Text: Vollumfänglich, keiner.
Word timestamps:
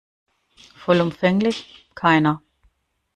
Vollumfänglich, 0.83 1.87
keiner. 1.93 2.41